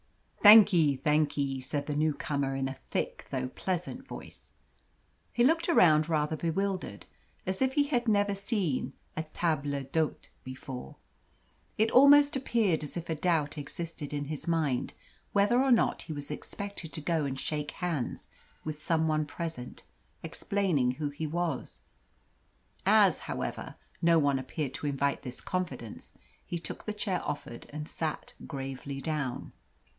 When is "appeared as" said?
12.35-12.97